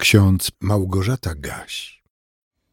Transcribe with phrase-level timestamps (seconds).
[0.00, 2.02] Ksiądz Małgorzata Gaś.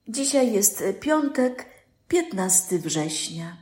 [0.08, 1.66] Dzisiaj jest piątek,
[2.08, 3.58] 15 września.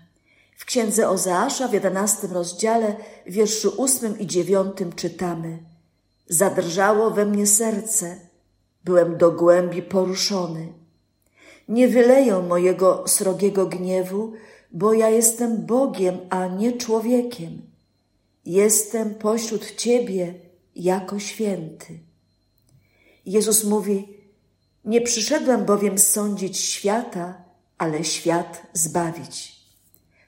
[0.57, 2.95] W księdze Ozeasza w 11 rozdziale,
[3.27, 5.59] wierszu 8 i 9 czytamy:
[6.27, 8.19] Zadrżało we mnie serce,
[8.83, 10.73] byłem do głębi poruszony.
[11.67, 14.33] Nie wyleją mojego srogiego gniewu,
[14.71, 17.61] bo ja jestem Bogiem, a nie człowiekiem.
[18.45, 20.33] Jestem pośród Ciebie
[20.75, 22.04] jako święty.
[23.25, 24.17] Jezus mówi:
[24.85, 27.43] Nie przyszedłem bowiem sądzić świata,
[27.77, 29.55] ale świat zbawić.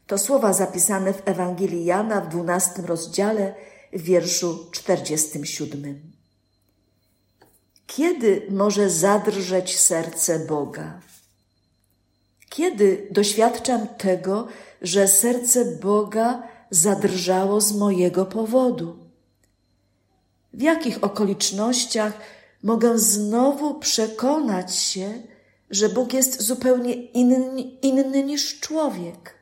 [0.08, 3.56] To słowa zapisane w Ewangelii Jana w dwunastym rozdziale,
[3.94, 6.12] w wierszu czterdziestym siódmym.
[7.88, 11.02] Kiedy może zadrżeć serce Boga?
[12.50, 14.48] Kiedy doświadczam tego,
[14.82, 18.98] że serce Boga zadrżało z mojego powodu?
[20.54, 22.14] W jakich okolicznościach
[22.68, 25.14] mogę znowu przekonać się,
[25.70, 29.34] że Bóg jest zupełnie inny, inny niż człowiek?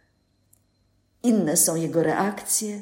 [1.24, 2.82] Inne są Jego reakcje,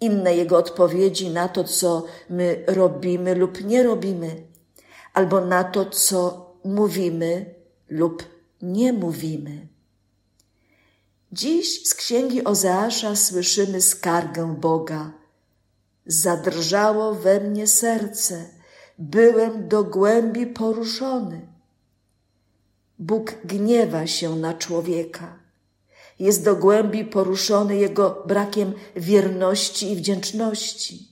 [0.00, 4.42] inne Jego odpowiedzi na to, co my robimy lub nie robimy,
[5.14, 7.54] albo na to, co mówimy
[7.88, 8.22] lub
[8.62, 9.68] nie mówimy.
[11.32, 15.12] Dziś z księgi Ozeasza słyszymy skargę Boga.
[16.06, 18.61] Zadrżało we mnie serce,
[18.98, 21.40] byłem do głębi poruszony.
[22.98, 25.38] Bóg gniewa się na człowieka.
[26.18, 31.08] Jest do głębi poruszony jego brakiem wierności i wdzięczności,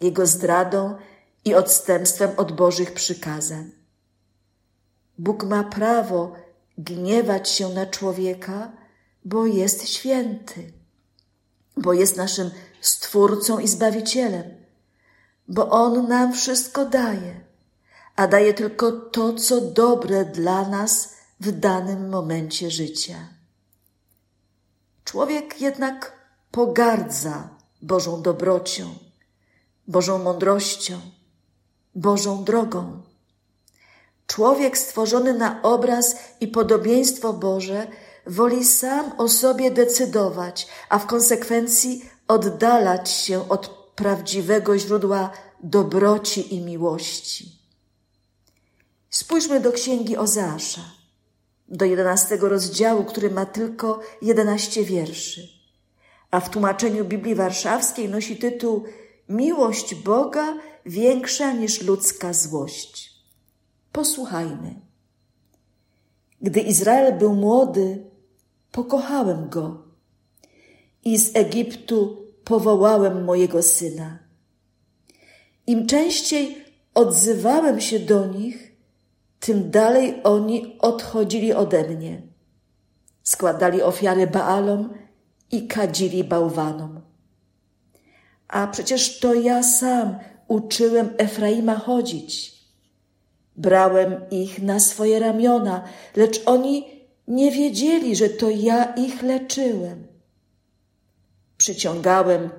[0.00, 0.96] jego zdradą
[1.44, 3.70] i odstępstwem od Bożych przykazań.
[5.18, 6.32] Bóg ma prawo
[6.78, 8.72] gniewać się na człowieka,
[9.24, 10.72] bo jest święty,
[11.76, 12.50] bo jest naszym
[12.80, 14.61] Stwórcą i Zbawicielem,
[15.52, 17.40] bo On nam wszystko daje,
[18.16, 23.28] a daje tylko to, co dobre dla nas w danym momencie życia.
[25.04, 26.12] Człowiek jednak
[26.50, 27.48] pogardza
[27.82, 28.94] Bożą dobrocią,
[29.88, 31.00] Bożą mądrością,
[31.94, 33.02] Bożą drogą.
[34.26, 37.86] Człowiek stworzony na obraz i podobieństwo Boże
[38.26, 45.30] woli sam o sobie decydować, a w konsekwencji oddalać się od prawdziwego źródła
[45.62, 47.58] dobroci i miłości.
[49.10, 50.80] Spójrzmy do księgi Ozeasza,
[51.68, 55.48] do jedenastego rozdziału, który ma tylko jedenaście wierszy,
[56.30, 58.84] a w tłumaczeniu Biblii Warszawskiej nosi tytuł
[59.28, 60.54] Miłość Boga
[60.86, 63.12] większa niż ludzka złość.
[63.92, 64.74] Posłuchajmy.
[66.42, 68.04] Gdy Izrael był młody,
[68.72, 69.82] pokochałem go
[71.04, 74.18] i z Egiptu powołałem mojego syna.
[75.66, 76.64] Im częściej
[76.94, 78.72] odzywałem się do nich,
[79.40, 82.22] tym dalej oni odchodzili ode mnie.
[83.22, 84.94] Składali ofiary Baalom
[85.50, 87.00] i kadzili bałwanom.
[88.48, 92.52] A przecież to ja sam uczyłem Efraima chodzić.
[93.56, 95.84] Brałem ich na swoje ramiona,
[96.16, 96.86] lecz oni
[97.28, 100.11] nie wiedzieli, że to ja ich leczyłem.
[101.62, 102.50] Przyciągałem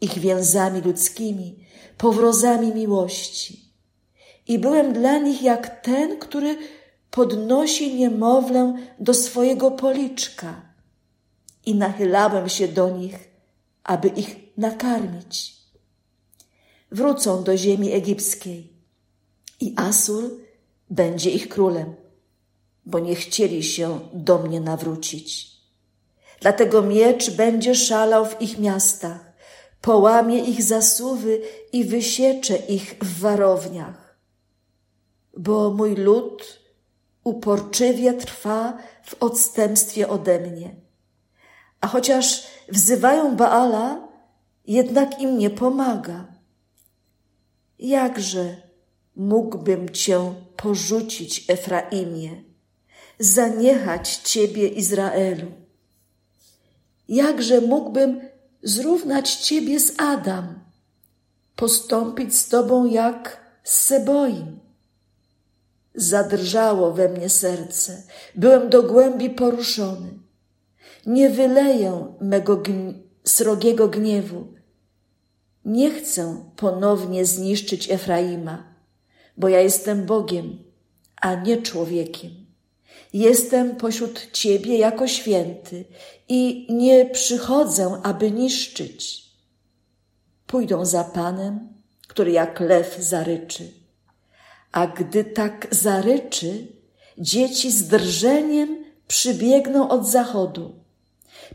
[0.00, 1.64] ich więzami ludzkimi,
[1.98, 3.60] powrozami miłości.
[4.48, 6.56] I byłem dla nich jak ten, który
[7.10, 10.62] podnosi niemowlę do swojego policzka.
[11.66, 13.28] I nachylałem się do nich,
[13.84, 15.56] aby ich nakarmić.
[16.90, 18.72] Wrócą do ziemi egipskiej
[19.60, 20.30] i Asur
[20.90, 21.94] będzie ich królem,
[22.86, 25.57] bo nie chcieli się do mnie nawrócić.
[26.40, 29.32] Dlatego miecz będzie szalał w ich miastach,
[29.80, 31.40] połamie ich zasuwy
[31.72, 34.18] i wysiecze ich w warowniach.
[35.36, 36.60] Bo mój lud
[37.24, 40.74] uporczywie trwa w odstępstwie ode mnie.
[41.80, 44.08] A chociaż wzywają Baala,
[44.66, 46.26] jednak im nie pomaga.
[47.78, 48.56] Jakże
[49.16, 52.42] mógłbym cię porzucić, Efraimie,
[53.18, 55.67] zaniechać ciebie, Izraelu?
[57.08, 58.20] Jakże mógłbym
[58.62, 60.60] zrównać ciebie z Adam,
[61.56, 64.58] postąpić z tobą jak z Seboim?
[65.94, 68.02] Zadrżało we mnie serce,
[68.34, 70.08] byłem do głębi poruszony.
[71.06, 74.46] Nie wyleję mego gni srogiego gniewu.
[75.64, 78.74] Nie chcę ponownie zniszczyć Efraima,
[79.36, 80.58] bo ja jestem Bogiem,
[81.16, 82.47] a nie człowiekiem.
[83.12, 85.84] Jestem pośród Ciebie jako święty
[86.28, 89.24] i nie przychodzę, aby niszczyć.
[90.46, 91.68] Pójdą za Panem,
[92.08, 93.70] który jak lew zaryczy,
[94.72, 96.66] a gdy tak zaryczy,
[97.18, 100.74] dzieci z drżeniem przybiegną od zachodu.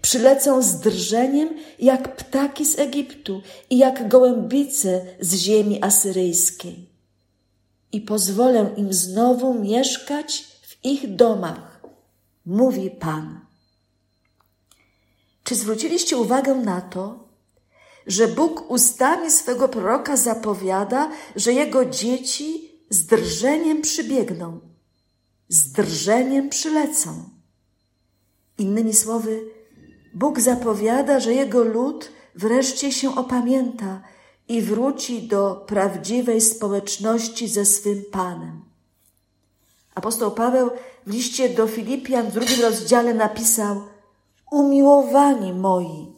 [0.01, 1.49] Przylecą z drżeniem
[1.79, 6.89] jak ptaki z Egiptu i jak gołębice z ziemi asyryjskiej.
[7.91, 10.52] I pozwolę im znowu mieszkać
[10.83, 11.81] ich domach,
[12.45, 13.39] mówi Pan.
[15.43, 17.29] Czy zwróciliście uwagę na to,
[18.07, 24.59] że Bóg ustami swego proroka zapowiada, że jego dzieci z drżeniem przybiegną,
[25.47, 27.29] z drżeniem przylecą?
[28.57, 29.41] Innymi słowy,
[30.13, 34.01] Bóg zapowiada, że jego lud wreszcie się opamięta
[34.47, 38.62] i wróci do prawdziwej społeczności ze swym Panem.
[39.95, 40.69] Apostoł Paweł
[41.05, 43.81] w liście do Filipian w drugim rozdziale napisał:
[44.51, 46.13] Umiłowani moi,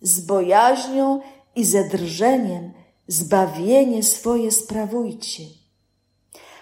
[0.00, 1.20] z bojaźnią
[1.56, 2.72] i ze drżeniem
[3.08, 5.42] zbawienie swoje sprawujcie.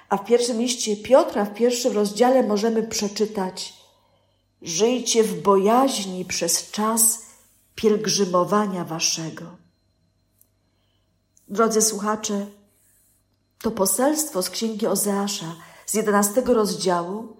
[0.08, 3.74] A w pierwszym liście Piotra, w pierwszym rozdziale możemy przeczytać:
[4.62, 7.22] Żyjcie w bojaźni przez czas
[7.74, 9.44] pielgrzymowania waszego.
[11.48, 12.46] Drodzy słuchacze,
[13.62, 15.54] to poselstwo z księgi Ozeasza
[15.90, 17.36] z jedenastego rozdziału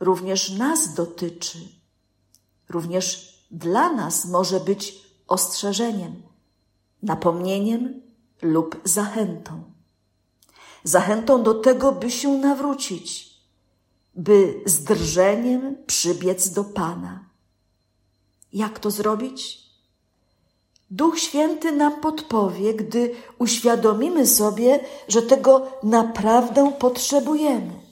[0.00, 1.58] również nas dotyczy.
[2.68, 6.22] Również dla nas może być ostrzeżeniem,
[7.02, 8.02] napomnieniem
[8.42, 9.62] lub zachętą.
[10.84, 13.34] Zachętą do tego, by się nawrócić,
[14.14, 17.24] by z drżeniem przybiec do Pana.
[18.52, 19.66] Jak to zrobić?
[20.90, 27.85] Duch Święty nam podpowie, gdy uświadomimy sobie, że tego naprawdę potrzebujemy.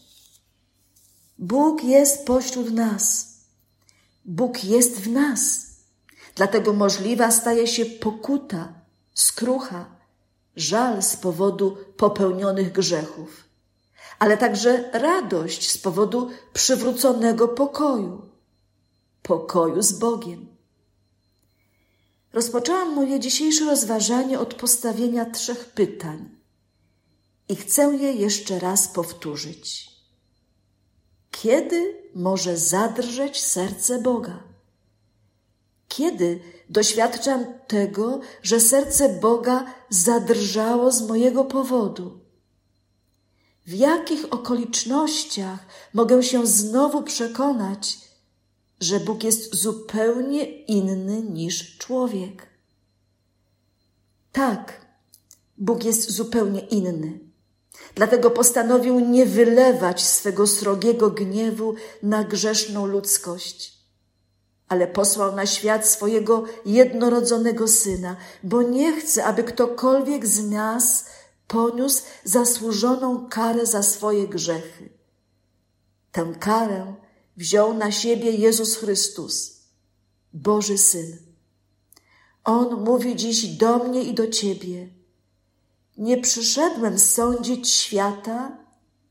[1.39, 3.35] Bóg jest pośród nas.
[4.25, 5.67] Bóg jest w nas.
[6.35, 8.73] Dlatego możliwa staje się pokuta,
[9.15, 9.87] skrucha,
[10.57, 13.45] żal z powodu popełnionych grzechów,
[14.19, 18.23] ale także radość z powodu przywróconego pokoju,
[19.23, 20.47] pokoju z Bogiem.
[22.33, 26.31] Rozpoczęłam moje dzisiejsze rozważanie od postawienia trzech pytań
[27.49, 29.94] i chcę je jeszcze raz powtórzyć.
[31.43, 34.43] Kiedy może zadrżeć serce Boga?
[35.89, 36.41] Kiedy
[36.71, 42.21] doświadczam tego, że serce Boga zadrżało z mojego powodu?
[43.67, 47.99] W jakich okolicznościach mogę się znowu przekonać,
[48.81, 52.47] że Bóg jest zupełnie inny niż człowiek?
[54.33, 54.87] Tak,
[55.59, 57.24] Bóg jest zupełnie inny.
[57.95, 63.79] Dlatego postanowił nie wylewać swego srogiego gniewu na grzeszną ludzkość,
[64.69, 71.05] ale posłał na świat swojego jednorodzonego syna, bo nie chce, aby ktokolwiek z nas
[71.49, 74.89] poniósł zasłużoną karę za swoje grzechy.
[76.13, 76.95] Tę karę
[77.37, 79.61] wziął na siebie Jezus Chrystus,
[80.33, 81.19] Boży Syn.
[82.45, 84.89] On mówi dziś do mnie i do ciebie–
[85.97, 88.57] nie przyszedłem sądzić świata,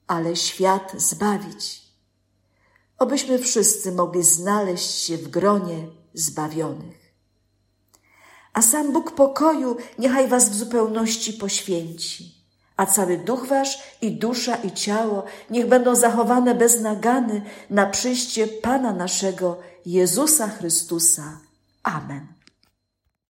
[0.08, 1.84] ale świat zbawić.
[3.00, 7.04] Obyśmy wszyscy mogli znaleźć się w gronie zbawionych.
[8.54, 12.36] A sam Bóg pokoju niechaj was w zupełności poświęci,
[12.78, 18.48] a cały duch wasz i dusza i ciało niech będą zachowane bez nagany na przyjście
[18.48, 21.40] Pana naszego Jezusa Chrystusa.
[21.84, 22.43] Amen.